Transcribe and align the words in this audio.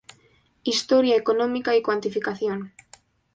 História 0.63 1.15
económica 1.15 1.75
y 1.75 1.83
cuantificación. 1.83 2.73